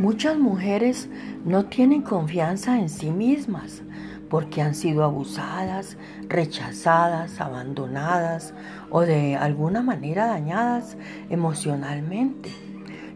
Muchas 0.00 0.38
mujeres 0.38 1.10
no 1.44 1.66
tienen 1.66 2.00
confianza 2.00 2.80
en 2.80 2.88
sí 2.88 3.10
mismas 3.10 3.82
porque 4.30 4.62
han 4.62 4.74
sido 4.74 5.04
abusadas, 5.04 5.98
rechazadas, 6.26 7.38
abandonadas 7.38 8.54
o 8.88 9.02
de 9.02 9.36
alguna 9.36 9.82
manera 9.82 10.28
dañadas 10.28 10.96
emocionalmente. 11.28 12.48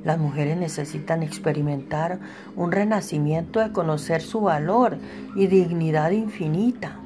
Las 0.05 0.19
mujeres 0.19 0.59
necesitan 0.59 1.23
experimentar 1.23 2.19
un 2.55 2.71
renacimiento 2.71 3.61
de 3.61 3.73
conocer 3.73 4.21
su 4.21 4.43
valor 4.43 4.99
y 5.35 5.47
dignidad 5.47 6.11
infinita. 6.11 6.99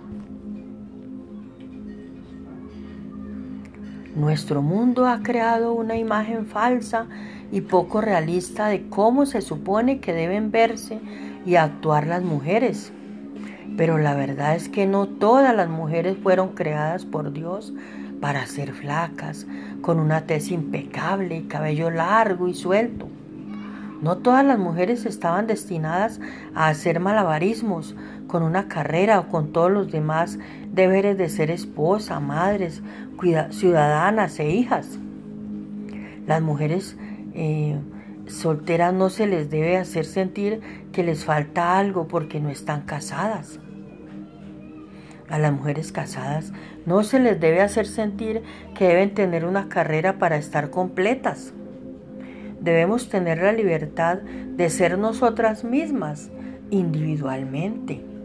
Nuestro 4.17 4.61
mundo 4.61 5.07
ha 5.07 5.23
creado 5.23 5.73
una 5.73 5.97
imagen 5.97 6.47
falsa 6.47 7.07
y 7.51 7.63
poco 7.63 8.01
realista 8.01 8.69
de 8.69 8.89
cómo 8.89 9.27
se 9.27 9.41
supone 9.41 10.01
que 10.01 10.13
deben 10.13 10.51
verse 10.51 10.99
y 11.47 11.57
actuar 11.57 12.07
las 12.07 12.23
mujeres. 12.23 12.93
Pero 13.77 13.99
la 13.99 14.15
verdad 14.15 14.55
es 14.57 14.69
que 14.69 14.87
no 14.87 15.07
todas 15.07 15.55
las 15.55 15.69
mujeres 15.69 16.17
fueron 16.23 16.51
creadas 16.51 17.05
por 17.05 17.33
Dios 17.33 17.73
para 18.21 18.47
ser 18.47 18.73
flacas, 18.73 19.47
con 19.81 20.01
una 20.01 20.23
tez 20.27 20.51
impecable 20.51 21.37
y 21.37 21.43
cabello 21.43 21.91
largo 21.91 22.49
y 22.49 22.55
suelto. 22.55 23.09
No 24.03 24.19
todas 24.19 24.45
las 24.45 24.59
mujeres 24.59 25.07
estaban 25.07 25.47
destinadas 25.47 26.21
a 26.55 26.69
hacer 26.69 27.01
malabarismos 27.01 27.97
con 28.29 28.43
una 28.43 28.69
carrera 28.69 29.19
o 29.19 29.29
con 29.29 29.53
todos 29.53 29.73
los 29.73 29.91
demás 29.91 30.39
deberes 30.73 31.19
de 31.19 31.29
ser 31.29 31.51
esposa, 31.51 32.21
madres, 32.21 32.83
ciudadanas 33.51 34.39
e 34.39 34.51
hijas. 34.51 34.99
Las 36.27 36.43
mujeres 36.43 36.97
eh, 37.41 37.79
solteras 38.27 38.93
no 38.93 39.11
se 39.11 39.29
les 39.29 39.49
debe 39.49 39.77
hacer 39.77 40.05
sentir 40.05 40.61
que 40.91 41.05
les 41.05 41.25
falta 41.25 41.79
algo 41.79 42.09
porque 42.09 42.41
no 42.41 42.51
están 42.51 42.83
casadas. 42.83 43.61
A 45.29 45.39
las 45.39 45.53
mujeres 45.53 45.93
casadas 45.93 46.53
no 46.85 47.05
se 47.05 47.21
les 47.21 47.39
debe 47.39 47.61
hacer 47.61 47.87
sentir 47.87 48.43
que 48.77 48.89
deben 48.89 49.15
tener 49.15 49.45
una 49.45 49.69
carrera 49.69 50.19
para 50.19 50.37
estar 50.37 50.71
completas. 50.71 51.53
Debemos 52.61 53.09
tener 53.09 53.41
la 53.41 53.53
libertad 53.53 54.19
de 54.19 54.69
ser 54.69 54.99
nosotras 54.99 55.63
mismas 55.63 56.31
individualmente. 56.71 58.18